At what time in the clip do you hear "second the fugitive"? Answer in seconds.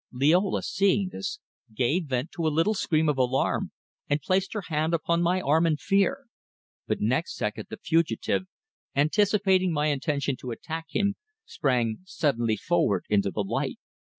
7.35-8.47